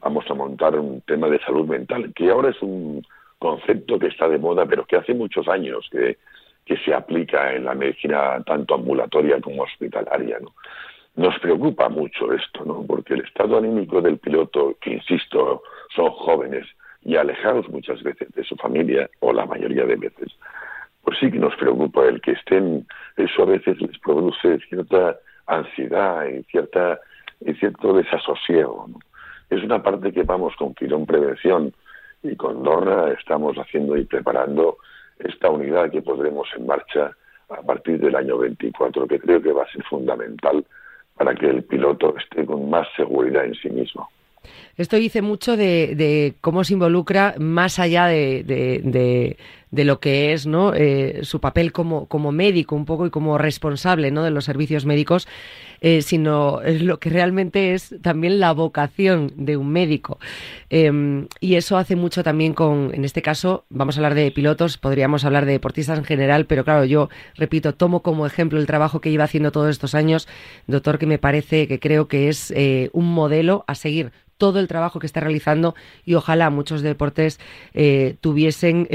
vamos 0.00 0.24
a 0.30 0.34
montar 0.34 0.78
un 0.78 1.00
tema 1.02 1.28
de 1.28 1.40
salud 1.40 1.66
mental, 1.66 2.12
que 2.14 2.30
ahora 2.30 2.50
es 2.50 2.62
un 2.62 3.04
concepto 3.38 3.98
que 3.98 4.06
está 4.06 4.28
de 4.28 4.38
moda, 4.38 4.64
pero 4.66 4.84
que 4.84 4.96
hace 4.96 5.14
muchos 5.14 5.48
años 5.48 5.88
que, 5.90 6.18
que 6.64 6.76
se 6.78 6.94
aplica 6.94 7.52
en 7.52 7.64
la 7.64 7.74
medicina 7.74 8.42
tanto 8.46 8.74
ambulatoria 8.74 9.40
como 9.40 9.64
hospitalaria. 9.64 10.38
¿no? 10.40 10.54
Nos 11.14 11.38
preocupa 11.40 11.88
mucho 11.88 12.32
esto, 12.32 12.64
¿no? 12.64 12.84
porque 12.86 13.14
el 13.14 13.20
estado 13.20 13.58
anímico 13.58 14.00
del 14.00 14.18
piloto, 14.18 14.76
que 14.80 14.94
insisto, 14.94 15.62
son 15.94 16.10
jóvenes 16.10 16.66
y 17.04 17.16
alejados 17.16 17.68
muchas 17.68 18.02
veces 18.02 18.32
de 18.34 18.44
su 18.44 18.56
familia, 18.56 19.10
o 19.20 19.32
la 19.32 19.44
mayoría 19.44 19.84
de 19.84 19.96
veces, 19.96 20.28
pues 21.04 21.18
sí 21.18 21.30
que 21.30 21.38
nos 21.38 21.54
preocupa 21.56 22.06
el 22.06 22.20
que 22.20 22.32
estén, 22.32 22.86
eso 23.16 23.42
a 23.42 23.46
veces 23.46 23.80
les 23.80 23.98
produce 23.98 24.58
cierta 24.68 25.18
ansiedad 25.46 26.26
y, 26.26 26.42
cierta, 26.44 26.98
cierto 27.58 27.92
desasosiego. 27.92 28.88
Es 29.50 29.62
una 29.62 29.82
parte 29.82 30.12
que 30.12 30.22
vamos 30.22 30.54
con 30.56 30.74
Quirón 30.74 31.04
Prevención 31.04 31.74
y 32.22 32.36
con 32.36 32.62
Dorna 32.62 33.12
estamos 33.12 33.56
haciendo 33.56 33.96
y 33.96 34.04
preparando 34.04 34.78
esta 35.18 35.50
unidad 35.50 35.90
que 35.90 36.02
podremos 36.02 36.48
en 36.56 36.66
marcha 36.66 37.10
a 37.48 37.62
partir 37.62 37.98
del 37.98 38.16
año 38.16 38.38
24, 38.38 39.06
que 39.06 39.18
creo 39.18 39.42
que 39.42 39.52
va 39.52 39.64
a 39.64 39.72
ser 39.72 39.82
fundamental 39.84 40.64
para 41.16 41.34
que 41.34 41.46
el 41.46 41.62
piloto 41.64 42.14
esté 42.16 42.44
con 42.44 42.68
más 42.70 42.86
seguridad 42.96 43.44
en 43.44 43.54
sí 43.54 43.70
mismo. 43.70 44.08
Esto 44.76 44.96
dice 44.96 45.22
mucho 45.22 45.56
de, 45.56 46.34
cómo 46.40 46.64
se 46.64 46.74
involucra 46.74 47.34
más 47.38 47.78
allá 47.78 48.06
de, 48.06 49.36
lo 49.72 49.98
que 50.00 50.32
es 50.32 50.46
¿no? 50.46 50.74
Eh, 50.74 51.20
su 51.22 51.40
papel 51.40 51.72
como, 51.72 52.06
como 52.06 52.30
médico 52.30 52.76
un 52.76 52.84
poco 52.84 53.06
y 53.06 53.10
como 53.10 53.38
responsable 53.38 54.10
¿no? 54.10 54.22
de 54.22 54.30
los 54.30 54.44
servicios 54.44 54.84
médicos, 54.84 55.26
eh, 55.80 56.02
sino 56.02 56.60
lo 56.62 57.00
que 57.00 57.10
realmente 57.10 57.72
es 57.72 57.94
también 58.02 58.38
la 58.38 58.52
vocación 58.52 59.32
de 59.34 59.56
un 59.56 59.70
médico. 59.70 60.20
Em, 60.70 61.26
y 61.40 61.56
eso 61.56 61.78
hace 61.78 61.96
mucho 61.96 62.22
también 62.22 62.52
con, 62.52 62.92
en 62.94 63.04
este 63.04 63.22
caso, 63.22 63.64
vamos 63.70 63.96
a 63.96 64.00
hablar 64.00 64.14
de 64.14 64.30
pilotos, 64.30 64.76
podríamos 64.76 65.24
hablar 65.24 65.46
de 65.46 65.52
deportistas 65.52 65.98
en 65.98 66.04
general, 66.04 66.44
pero 66.44 66.64
claro, 66.64 66.84
yo 66.84 67.08
repito, 67.34 67.74
tomo 67.74 68.02
como 68.02 68.26
ejemplo 68.26 68.60
el 68.60 68.66
trabajo 68.66 69.00
que 69.00 69.10
iba 69.10 69.24
haciendo 69.24 69.50
todos 69.52 69.70
estos 69.70 69.94
años, 69.94 70.28
doctor, 70.66 70.98
que 70.98 71.06
me 71.06 71.18
parece 71.18 71.66
que 71.66 71.80
creo 71.80 72.08
que 72.08 72.28
es 72.28 72.52
eh, 72.52 72.90
un 72.92 73.12
modelo 73.12 73.64
a 73.66 73.74
seguir 73.74 74.12
todo 74.36 74.58
el 74.58 74.68
trabajo 74.68 74.98
que 74.98 75.06
está 75.06 75.20
realizando 75.20 75.76
y 76.04 76.14
ojalá 76.14 76.50
muchos 76.50 76.82
deportes 76.82 77.38
tuviesen 78.20 78.88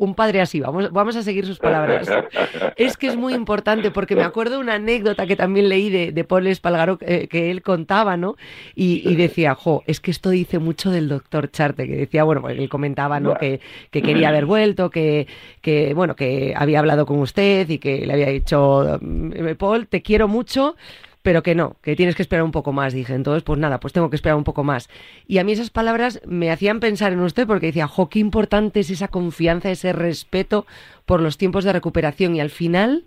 un 0.00 0.14
padre 0.14 0.40
así. 0.40 0.60
Vamos, 0.60 0.90
vamos 0.92 1.14
a 1.14 1.22
seguir 1.22 1.44
sus 1.44 1.58
palabras. 1.58 2.08
es 2.76 2.96
que 2.96 3.06
es 3.06 3.16
muy 3.16 3.34
importante 3.34 3.90
porque 3.90 4.16
me 4.16 4.22
acuerdo 4.22 4.58
una 4.58 4.74
anécdota 4.74 5.26
que 5.26 5.36
también 5.36 5.68
leí 5.68 5.90
de, 5.90 6.10
de 6.10 6.24
Paul 6.24 6.46
Espalgaro 6.46 6.98
eh, 7.02 7.28
que 7.28 7.50
él 7.50 7.60
contaba, 7.60 8.16
¿no? 8.16 8.36
Y, 8.74 9.14
decía, 9.14 9.54
jo, 9.54 9.82
es 9.86 10.00
que 10.00 10.10
esto 10.10 10.30
dice 10.30 10.58
mucho 10.58 10.90
del 10.90 11.08
doctor 11.08 11.50
Charte, 11.50 11.86
que 11.86 11.96
decía, 11.96 12.24
bueno, 12.24 12.40
pues 12.40 12.58
él 12.58 12.68
comentaba, 12.70 13.20
¿no? 13.20 13.34
Que, 13.34 13.60
que, 13.90 14.00
quería 14.00 14.30
haber 14.30 14.46
vuelto, 14.46 14.88
que, 14.88 15.26
que, 15.60 15.92
bueno, 15.92 16.16
que 16.16 16.54
había 16.56 16.78
hablado 16.78 17.04
con 17.04 17.18
usted 17.18 17.68
y 17.68 17.78
que 17.78 18.06
le 18.06 18.12
había 18.14 18.28
dicho, 18.28 18.98
mm, 19.02 19.54
Paul, 19.58 19.86
te 19.86 20.00
quiero 20.00 20.28
mucho 20.28 20.76
pero 21.22 21.42
que 21.42 21.54
no, 21.54 21.76
que 21.82 21.96
tienes 21.96 22.14
que 22.14 22.22
esperar 22.22 22.44
un 22.44 22.52
poco 22.52 22.72
más, 22.72 22.92
dije. 22.92 23.14
Entonces, 23.14 23.42
pues 23.42 23.58
nada, 23.58 23.80
pues 23.80 23.92
tengo 23.92 24.08
que 24.10 24.16
esperar 24.16 24.36
un 24.36 24.44
poco 24.44 24.64
más. 24.64 24.88
Y 25.26 25.38
a 25.38 25.44
mí 25.44 25.52
esas 25.52 25.70
palabras 25.70 26.20
me 26.26 26.50
hacían 26.50 26.80
pensar 26.80 27.12
en 27.12 27.20
usted 27.20 27.46
porque 27.46 27.66
decía, 27.66 27.86
jo, 27.86 28.08
qué 28.08 28.18
importante 28.18 28.80
es 28.80 28.90
esa 28.90 29.08
confianza, 29.08 29.70
ese 29.70 29.92
respeto 29.92 30.66
por 31.04 31.20
los 31.20 31.36
tiempos 31.36 31.64
de 31.64 31.72
recuperación. 31.72 32.34
Y 32.36 32.40
al 32.40 32.50
final, 32.50 33.04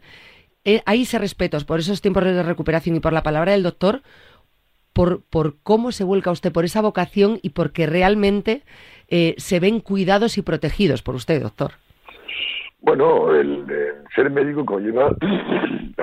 eh, 0.64 0.82
hay 0.86 1.02
ese 1.02 1.18
respeto 1.18 1.58
por 1.66 1.80
esos 1.80 2.02
tiempos 2.02 2.24
de 2.24 2.44
recuperación 2.44 2.96
y 2.96 3.00
por 3.00 3.14
la 3.14 3.24
palabra 3.24 3.52
del 3.54 3.64
doctor, 3.64 4.02
por, 4.94 5.24
por 5.24 5.56
cómo 5.64 5.92
se 5.92 6.04
vuelca 6.04 6.32
usted, 6.32 6.52
por 6.52 6.66
esa 6.66 6.82
vocación 6.82 7.40
y 7.42 7.50
porque 7.50 7.88
realmente 7.88 8.62
eh, 9.10 9.34
se 9.38 9.60
ven 9.60 9.80
cuidados 9.80 10.38
y 10.38 10.44
protegidos 10.44 11.02
por 11.02 11.16
usted, 11.16 11.42
doctor. 11.42 11.74
Bueno, 12.82 13.34
el, 13.34 13.66
ser 14.14 14.30
médico 14.30 14.66
conlleva, 14.66 15.16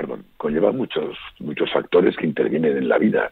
perdón, 0.01 0.25
conlleva 0.37 0.71
muchos 0.71 1.15
muchos 1.39 1.71
factores 1.71 2.15
que 2.17 2.25
intervienen 2.25 2.75
en 2.75 2.89
la 2.89 2.97
vida, 2.97 3.31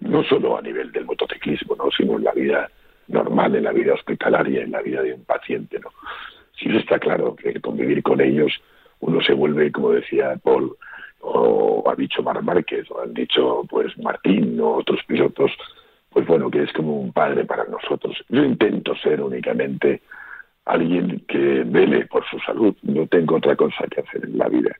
no 0.00 0.22
solo 0.22 0.56
a 0.56 0.62
nivel 0.62 0.92
del 0.92 1.04
motociclismo, 1.04 1.74
no, 1.74 1.90
sino 1.90 2.16
en 2.16 2.24
la 2.24 2.32
vida 2.32 2.70
normal, 3.08 3.56
en 3.56 3.64
la 3.64 3.72
vida 3.72 3.94
hospitalaria, 3.94 4.62
en 4.62 4.70
la 4.70 4.82
vida 4.82 5.02
de 5.02 5.14
un 5.14 5.24
paciente, 5.24 5.80
no. 5.80 5.90
Sí 6.56 6.68
está 6.76 7.00
claro 7.00 7.34
que 7.34 7.60
convivir 7.60 8.02
con 8.04 8.20
ellos 8.20 8.52
uno 9.00 9.20
se 9.20 9.32
vuelve, 9.32 9.72
como 9.72 9.90
decía 9.90 10.36
Paul, 10.42 10.76
o 11.20 11.84
ha 11.90 11.94
dicho 11.96 12.22
Mar 12.22 12.40
Márquez, 12.42 12.88
o 12.90 13.00
han 13.00 13.14
dicho 13.14 13.64
pues 13.68 13.98
Martín 13.98 14.60
o 14.60 14.76
otros 14.76 15.00
pilotos, 15.08 15.50
pues 16.10 16.24
bueno, 16.26 16.50
que 16.50 16.62
es 16.62 16.72
como 16.72 17.00
un 17.00 17.12
padre 17.12 17.44
para 17.44 17.64
nosotros. 17.64 18.16
Yo 18.28 18.44
intento 18.44 18.94
ser 18.96 19.20
únicamente 19.20 20.02
alguien 20.66 21.24
que 21.26 21.64
vele 21.66 22.06
por 22.06 22.24
su 22.28 22.38
salud. 22.40 22.76
No 22.82 23.08
tengo 23.08 23.36
otra 23.36 23.56
cosa 23.56 23.86
que 23.90 24.00
hacer 24.00 24.24
en 24.24 24.38
la 24.38 24.48
vida. 24.48 24.76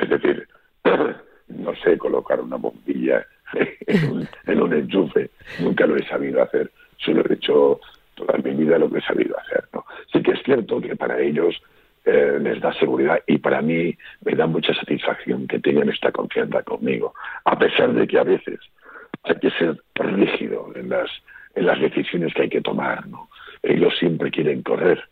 Es 0.00 0.08
decir, 0.08 0.48
no 1.48 1.74
sé 1.76 1.98
colocar 1.98 2.40
una 2.40 2.56
bombilla 2.56 3.26
en 3.86 4.62
un, 4.62 4.72
enchufe. 4.72 5.30
Nunca 5.60 5.86
lo 5.86 5.96
he 5.96 6.06
sabido 6.06 6.42
hacer. 6.42 6.70
Solo 6.98 7.24
he 7.28 7.34
hecho 7.34 7.80
toda 8.14 8.38
mi 8.38 8.52
vida 8.52 8.78
lo 8.78 8.90
que 8.90 8.98
he 8.98 9.02
sabido 9.02 9.36
hacer. 9.38 9.64
Sí 10.12 10.22
que 10.22 10.32
es 10.32 10.42
cierto 10.42 10.80
que 10.80 10.96
para 10.96 11.18
ellos 11.20 11.60
eh, 12.04 12.38
les 12.40 12.60
da 12.60 12.72
seguridad 12.74 13.20
y 13.26 13.38
para 13.38 13.62
mí 13.62 13.96
me 14.24 14.34
da 14.34 14.46
mucha 14.46 14.74
satisfacción 14.74 15.46
que 15.46 15.58
tengan 15.58 15.88
esta 15.88 16.12
confianza 16.12 16.62
conmigo, 16.62 17.14
a 17.44 17.58
pesar 17.58 17.92
de 17.92 18.06
que 18.06 18.18
a 18.18 18.24
veces 18.24 18.58
hay 19.24 19.36
que 19.36 19.50
ser 19.50 19.80
rígido 19.94 20.72
en 20.74 20.88
las, 20.88 21.10
en 21.54 21.66
las 21.66 21.80
decisiones 21.80 22.32
que 22.34 22.42
hay 22.42 22.48
que 22.48 22.60
tomar. 22.60 23.06
¿no? 23.06 23.28
Ellos 23.62 23.94
siempre 23.98 24.30
quieren 24.30 24.62
correr 24.62 25.02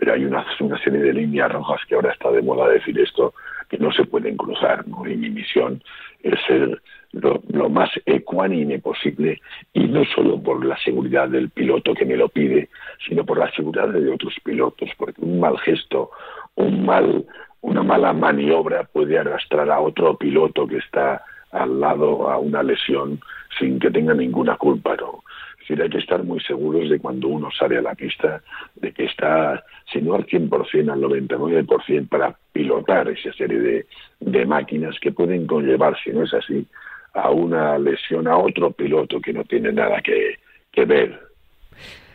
pero 0.00 0.14
hay 0.14 0.24
una, 0.24 0.44
una 0.60 0.82
serie 0.82 1.00
de 1.00 1.12
líneas 1.12 1.52
rojas 1.52 1.82
que 1.86 1.94
ahora 1.94 2.12
está 2.12 2.30
de 2.30 2.40
moda 2.40 2.70
decir 2.70 2.98
esto, 2.98 3.34
que 3.70 3.78
no 3.78 3.92
se 3.92 4.04
pueden 4.04 4.36
cruzar, 4.36 4.86
¿no? 4.88 5.08
Y 5.08 5.16
mi 5.16 5.30
misión 5.30 5.82
es 6.22 6.38
ser 6.46 6.82
lo, 7.12 7.40
más 7.70 7.88
ecuánime 8.04 8.80
posible 8.80 9.40
y 9.72 9.86
no 9.86 10.04
solo 10.04 10.42
por 10.42 10.64
la 10.64 10.76
seguridad 10.78 11.28
del 11.28 11.50
piloto 11.50 11.94
que 11.94 12.04
me 12.04 12.16
lo 12.16 12.28
pide, 12.28 12.68
sino 13.06 13.24
por 13.24 13.38
la 13.38 13.50
seguridad 13.52 13.88
de 13.88 14.10
otros 14.10 14.34
pilotos, 14.44 14.90
porque 14.98 15.22
un 15.22 15.38
mal 15.38 15.56
gesto, 15.58 16.10
un 16.56 16.84
mal, 16.84 17.24
una 17.60 17.82
mala 17.84 18.12
maniobra 18.12 18.84
puede 18.84 19.18
arrastrar 19.18 19.70
a 19.70 19.80
otro 19.80 20.16
piloto 20.16 20.66
que 20.66 20.78
está 20.78 21.24
al 21.52 21.80
lado 21.80 22.28
a 22.28 22.38
una 22.38 22.62
lesión 22.62 23.20
sin 23.58 23.78
que 23.78 23.90
tenga 23.90 24.14
ninguna 24.14 24.56
culpa, 24.56 24.96
¿no? 24.96 25.22
Decir, 25.60 25.80
hay 25.80 25.90
que 25.90 25.98
estar 25.98 26.22
muy 26.24 26.40
seguros 26.40 26.90
de 26.90 26.98
cuando 26.98 27.28
uno 27.28 27.50
sale 27.50 27.78
a 27.78 27.82
la 27.82 27.94
pista, 27.94 28.42
de 28.74 28.92
que 28.92 29.04
está, 29.04 29.62
si 29.92 30.00
no 30.00 30.14
al 30.14 30.26
100%, 30.26 30.90
al 30.90 31.00
99% 31.00 32.08
para 32.08 32.36
pilotar 32.52 33.08
esa 33.08 33.32
serie 33.32 33.60
de, 33.60 33.86
de 34.20 34.46
máquinas 34.46 34.98
que 35.00 35.12
pueden 35.12 35.46
conllevar, 35.46 35.96
si 36.02 36.10
no 36.10 36.24
es 36.24 36.34
así, 36.34 36.66
a 37.14 37.30
una 37.30 37.78
lesión 37.78 38.26
a 38.28 38.36
otro 38.36 38.70
piloto 38.72 39.20
que 39.20 39.32
no 39.32 39.44
tiene 39.44 39.72
nada 39.72 40.00
que, 40.00 40.38
que 40.72 40.84
ver 40.84 41.29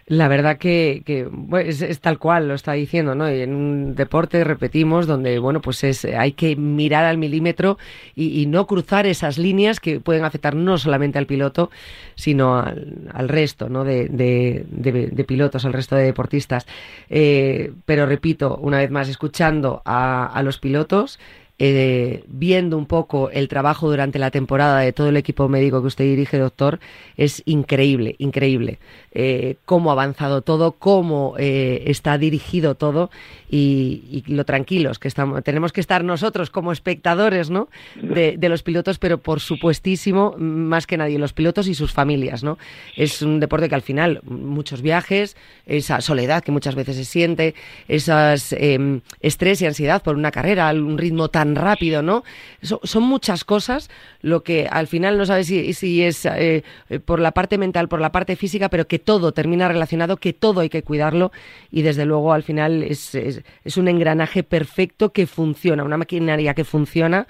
la 0.08 0.28
verdad 0.28 0.60
que, 0.60 1.02
que 1.04 1.28
es, 1.66 2.00
tal 2.00 2.20
cual 2.20 2.48
lo 2.48 2.54
está 2.54 2.74
diciendo, 2.74 3.16
¿no? 3.16 3.32
Y 3.32 3.42
en 3.42 3.56
un 3.56 3.96
deporte, 3.96 4.44
repetimos, 4.44 5.08
donde, 5.08 5.40
bueno, 5.40 5.62
pues 5.62 5.84
es, 5.84 6.06
hay 6.06 6.34
que 6.34 6.56
mirar 6.56 7.06
al 7.06 7.18
milímetro 7.18 7.80
y, 8.16 8.46
no 8.46 8.68
cruzar 8.68 9.08
esas 9.08 9.40
líneas 9.40 9.80
que 9.80 10.00
pueden 10.00 10.24
afectar 10.24 10.56
no 10.56 10.78
solamente 10.78 11.18
al 11.18 11.26
piloto, 11.26 11.72
sino 12.14 12.58
al, 12.58 13.30
resto, 13.30 13.68
¿no? 13.68 13.84
De, 13.84 14.08
de, 14.08 15.26
pilotos, 15.28 15.66
al 15.66 15.74
resto 15.74 15.96
de 15.96 16.04
deportistas. 16.04 16.68
Eh, 17.10 17.74
pero 17.86 18.06
repito, 18.06 18.58
una 18.58 18.78
vez 18.78 18.92
más, 18.92 19.10
escuchando 19.10 19.82
a 19.86 20.40
los 20.44 20.60
pilotos, 20.60 21.20
eh, 21.58 22.24
viendo 22.28 22.78
un 22.78 22.86
poco 22.86 23.30
el 23.30 23.48
trabajo 23.48 23.90
durante 23.90 24.20
la 24.20 24.30
temporada 24.30 24.80
de 24.80 24.92
todo 24.92 25.08
el 25.08 25.16
equipo 25.16 25.48
médico 25.48 25.80
que 25.80 25.88
usted 25.88 26.04
dirige, 26.04 26.38
doctor, 26.38 26.80
es 27.16 27.44
increíble, 27.46 28.16
increíble. 28.20 28.80
Eh, 29.14 29.56
cómo 29.64 29.90
ha 29.90 29.94
avanzado 29.94 30.42
todo, 30.42 30.74
cómo 30.74 31.36
eh, 31.38 31.84
está 31.88 32.18
dirigido 32.18 32.76
todo 32.76 33.10
y, 33.50 34.26
lo 34.28 34.44
tranquilos 34.44 35.00
que 35.00 35.08
estamos. 35.08 35.42
Tenemos 35.46 35.72
que 35.72 35.80
estar 35.80 36.04
nosotros 36.04 36.50
como 36.50 36.74
espectadores 36.74 37.50
¿no? 37.50 37.70
de, 37.96 38.38
los 38.50 38.62
pilotos, 38.62 39.00
pero 39.00 39.20
por 39.20 39.40
supuestísimo, 39.40 40.36
más 40.38 40.86
que 40.86 40.98
nadie, 40.98 41.18
los 41.18 41.32
pilotos 41.32 41.70
y 41.70 41.76
sus 41.76 41.94
familias. 41.94 42.44
¿no? 42.44 42.58
Es 42.98 43.22
un 43.22 43.40
deporte 43.40 43.70
que 43.70 43.76
al 43.76 43.82
final, 43.82 44.20
muchos 44.26 44.82
viajes, 44.82 45.38
esa 45.66 46.02
soledad 46.02 46.44
que 46.44 46.52
muchas 46.52 46.76
veces 46.76 46.98
se 46.98 47.06
siente, 47.06 47.56
esas 47.88 48.52
em, 48.52 49.00
estrés 49.22 49.62
y 49.62 49.66
ansiedad 49.68 50.04
por 50.04 50.16
una 50.16 50.32
carrera, 50.32 50.70
un 50.72 50.98
ritmo 50.98 51.30
tan 51.30 51.45
rápido, 51.54 52.02
¿no? 52.02 52.24
son 52.62 53.04
muchas 53.04 53.44
cosas. 53.44 53.90
Lo 54.22 54.42
que 54.42 54.68
al 54.72 54.88
final 54.88 55.18
no 55.18 55.26
sabes 55.26 55.48
si, 55.48 56.04
es 56.04 56.26
eh, 56.26 56.64
por 57.06 57.20
la 57.20 57.32
parte 57.32 57.58
mental, 57.58 57.88
por 57.88 58.02
la 58.02 58.12
parte 58.12 58.36
física, 58.36 58.70
pero 58.70 58.88
que 58.88 58.98
todo 58.98 59.34
termina 59.34 59.68
relacionado, 59.68 60.18
que 60.18 60.34
todo 60.34 60.62
hay 60.62 60.70
que 60.70 60.82
cuidarlo. 60.82 61.32
Y 61.72 61.82
desde 61.82 62.06
luego 62.06 62.34
al 62.34 62.44
final 62.44 62.82
es, 62.84 63.14
es, 63.14 63.78
un 63.78 63.88
engranaje 63.88 64.44
perfecto 64.44 65.12
que 65.12 65.28
funciona, 65.28 65.84
una 65.84 65.98
maquinaria 65.98 66.54
que 66.54 66.64
funciona 66.64 67.28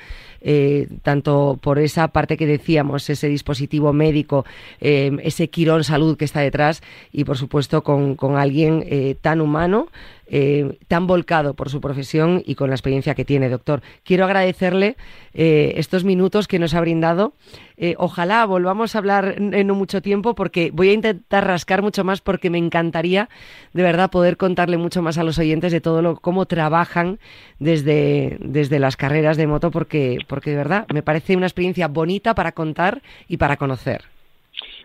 eh, 0.47 0.87
tanto 1.01 1.57
por 1.59 1.79
esa 1.79 2.07
parte 2.09 2.37
que 2.37 2.45
decíamos, 2.45 3.09
ese 3.09 3.27
dispositivo 3.27 3.93
médico, 3.93 4.45
eh, 4.79 5.11
ese 5.23 5.49
quirón 5.49 5.83
salud 5.83 6.17
que 6.17 6.25
está 6.25 6.41
detrás 6.41 6.83
y 7.11 7.23
por 7.23 7.37
supuesto 7.37 7.83
con, 7.83 8.15
alguien 8.37 8.85
tan 9.21 9.41
humano 9.41 9.87
eh, 10.27 10.79
tan 10.87 11.05
volcado 11.05 11.53
por 11.53 11.69
su 11.69 11.79
profesión 11.79 12.41
y 12.47 12.55
con 12.55 12.69
la 12.69 12.75
experiencia 12.75 13.13
que 13.13 13.25
tiene, 13.25 13.47
doctor. 13.47 13.83
Quiero 14.03 14.25
agradecerle 14.25 14.97
eh, 15.35 15.73
estos 15.77 16.03
minutos 16.03 16.47
que 16.47 16.57
nos 16.57 16.73
ha 16.73 16.81
brindado. 16.81 17.33
Eh, 17.77 17.93
ojalá 17.99 18.43
volvamos 18.47 18.95
a 18.95 18.97
hablar 18.97 19.35
en 19.37 19.67
no 19.67 19.75
mucho 19.75 20.01
tiempo 20.01 20.33
porque 20.33 20.71
voy 20.73 20.89
a 20.89 20.93
intentar 20.93 21.45
rascar 21.45 21.83
mucho 21.83 22.03
más 22.03 22.21
porque 22.21 22.49
me 22.49 22.57
encantaría 22.57 23.29
de 23.73 23.83
verdad 23.83 24.09
poder 24.09 24.37
contarle 24.37 24.77
mucho 24.77 25.03
más 25.03 25.19
a 25.19 25.23
los 25.23 25.37
oyentes 25.37 25.71
de 25.71 25.81
todo 25.81 26.01
lo 26.01 26.15
cómo 26.15 26.47
trabajan 26.47 27.19
desde, 27.59 28.37
desde 28.39 28.79
las 28.79 28.95
carreras 28.95 29.37
de 29.37 29.45
moto 29.45 29.69
porque 29.69 30.17
de 30.41 30.55
verdad 30.55 30.85
me 30.93 31.03
parece 31.03 31.35
una 31.35 31.45
experiencia 31.47 31.87
bonita 31.87 32.35
para 32.35 32.51
contar 32.51 33.01
y 33.27 33.37
para 33.37 33.57
conocer. 33.57 34.01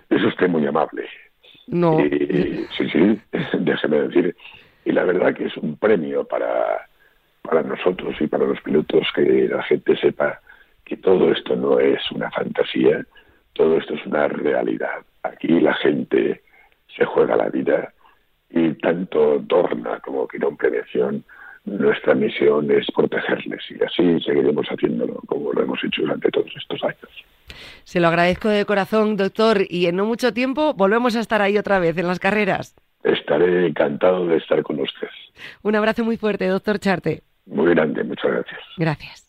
Es 0.08 0.22
usted 0.22 0.48
muy 0.48 0.66
amable. 0.66 1.06
No. 1.66 1.98
sí, 1.98 2.90
sí, 2.90 3.20
déjeme 3.58 4.00
decir 4.02 4.36
y 4.84 4.92
la 4.92 5.04
verdad 5.04 5.34
que 5.34 5.46
es 5.46 5.56
un 5.56 5.76
premio 5.76 6.24
para, 6.24 6.88
para 7.42 7.62
nosotros 7.62 8.14
y 8.20 8.26
para 8.26 8.44
los 8.44 8.60
pilotos 8.60 9.06
que 9.14 9.48
la 9.48 9.62
gente 9.62 9.96
sepa 9.96 10.40
que 10.84 10.96
todo 10.96 11.30
esto 11.30 11.54
no 11.54 11.78
es 11.78 12.00
una 12.10 12.30
fantasía, 12.30 13.04
todo 13.52 13.78
esto 13.78 13.94
es 13.94 14.04
una 14.06 14.26
realidad. 14.28 15.04
Aquí 15.22 15.60
la 15.60 15.74
gente 15.74 16.42
se 16.96 17.04
juega 17.04 17.36
la 17.36 17.48
vida 17.48 17.92
y 18.48 18.72
tanto 18.74 19.38
Dorna 19.38 20.00
como 20.00 20.26
Quirón 20.26 20.56
Prevención, 20.56 21.24
nuestra 21.64 22.14
misión 22.14 22.70
es 22.70 22.86
protegerles 22.94 23.62
y 23.70 23.82
así 23.84 24.20
seguiremos 24.24 24.66
haciéndolo 24.66 25.20
como 25.26 25.52
lo 25.52 25.62
hemos 25.62 25.82
hecho 25.84 26.02
durante 26.02 26.30
todos 26.30 26.50
estos 26.56 26.82
años. 26.82 27.24
Se 27.84 28.00
lo 28.00 28.08
agradezco 28.08 28.48
de 28.48 28.64
corazón, 28.64 29.16
doctor, 29.16 29.58
y 29.68 29.86
en 29.86 29.96
no 29.96 30.06
mucho 30.06 30.32
tiempo 30.32 30.74
volvemos 30.74 31.16
a 31.16 31.20
estar 31.20 31.42
ahí 31.42 31.58
otra 31.58 31.78
vez 31.78 31.96
en 31.98 32.06
las 32.06 32.18
carreras. 32.18 32.74
Estaré 33.02 33.66
encantado 33.66 34.26
de 34.26 34.36
estar 34.36 34.62
con 34.62 34.80
usted. 34.80 35.08
Un 35.62 35.74
abrazo 35.74 36.04
muy 36.04 36.16
fuerte, 36.16 36.46
doctor 36.46 36.78
Charte. 36.78 37.22
Muy 37.46 37.70
grande, 37.70 38.04
muchas 38.04 38.30
gracias. 38.30 38.60
Gracias. 38.76 39.26